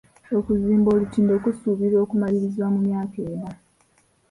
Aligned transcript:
Okuzimba 0.37 0.87
olutindo 0.95 1.33
kusuubirwa 1.43 1.99
okumalirizibwa 2.05 2.67
mu 2.73 2.79
myaka 2.87 3.17
ena. 3.31 3.49